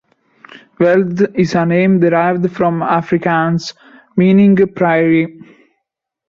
Veldt 0.79 1.21
is 1.35 1.53
a 1.53 1.63
name 1.63 1.99
derived 1.99 2.51
from 2.55 2.79
Afrikaans, 2.79 3.75
meaning 4.17 4.55
"prairie". 4.73 5.39